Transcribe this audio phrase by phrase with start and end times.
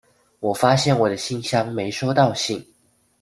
[0.39, 2.67] 我發現我的信箱沒收到信